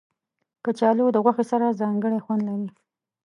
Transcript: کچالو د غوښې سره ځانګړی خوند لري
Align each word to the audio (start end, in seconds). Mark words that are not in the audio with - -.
کچالو 0.63 1.05
د 1.11 1.17
غوښې 1.23 1.45
سره 1.51 1.77
ځانګړی 1.81 2.19
خوند 2.25 2.41
لري 2.49 2.69